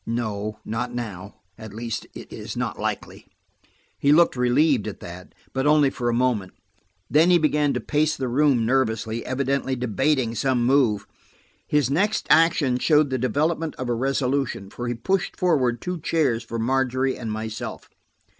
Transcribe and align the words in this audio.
"No, 0.03 0.57
not 0.65 0.91
now–at 0.95 1.75
least, 1.75 2.07
it 2.15 2.33
is 2.33 2.57
not 2.57 2.79
likely." 2.79 3.27
He 3.99 4.11
looked 4.11 4.35
relieved 4.35 4.87
at 4.87 4.99
that, 5.01 5.35
but 5.53 5.67
only 5.67 5.91
for 5.91 6.09
a 6.09 6.13
moment. 6.27 6.53
Then 7.07 7.29
he 7.29 7.37
began 7.37 7.71
to 7.73 7.79
pace 7.79 8.17
the 8.17 8.27
room 8.27 8.65
nervously, 8.65 9.23
evidently 9.23 9.75
debating 9.75 10.33
some 10.33 10.65
move. 10.65 11.05
His 11.67 11.91
next 11.91 12.25
action 12.31 12.79
showed 12.79 13.11
the 13.11 13.19
development 13.19 13.75
of 13.75 13.89
a 13.89 13.93
resolution, 13.93 14.71
for 14.71 14.87
he 14.87 14.95
pushed 14.95 15.37
forward 15.39 15.79
two 15.81 15.99
chairs 15.99 16.41
for 16.41 16.57
Margery 16.57 17.15
and 17.15 17.31
myself. 17.31 17.87